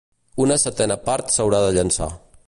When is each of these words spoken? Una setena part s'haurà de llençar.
Una 0.45 0.55
setena 0.63 0.97
part 1.09 1.35
s'haurà 1.35 1.59
de 1.67 1.73
llençar. 1.77 2.09